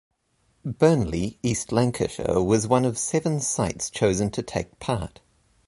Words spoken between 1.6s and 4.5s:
Lancashire was one of seven sites chosen to